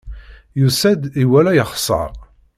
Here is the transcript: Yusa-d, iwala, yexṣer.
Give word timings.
Yusa-d, 0.59 1.01
iwala, 1.23 1.51
yexṣer. 1.55 2.09